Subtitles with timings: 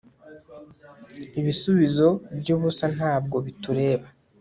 [1.39, 2.07] Ibisubizo
[2.39, 4.07] byubusa ntabwo bitureba